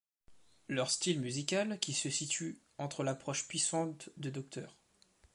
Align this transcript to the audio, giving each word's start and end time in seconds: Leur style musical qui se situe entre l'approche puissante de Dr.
Leur 0.67 0.89
style 0.89 1.21
musical 1.21 1.77
qui 1.79 1.93
se 1.93 2.09
situe 2.09 2.57
entre 2.79 3.03
l'approche 3.03 3.47
puissante 3.47 4.09
de 4.17 4.31
Dr. 4.31 4.73